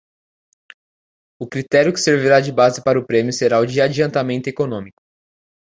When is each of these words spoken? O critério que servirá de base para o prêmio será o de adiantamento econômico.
O 1.37 1.45
critério 1.47 1.93
que 1.93 1.99
servirá 1.99 2.41
de 2.41 2.51
base 2.51 2.83
para 2.83 2.97
o 2.97 3.05
prêmio 3.05 3.31
será 3.31 3.59
o 3.59 3.67
de 3.67 3.79
adiantamento 3.79 4.49
econômico. 4.49 4.99